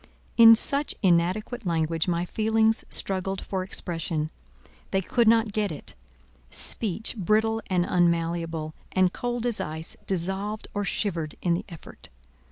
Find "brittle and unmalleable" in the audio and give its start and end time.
7.15-8.73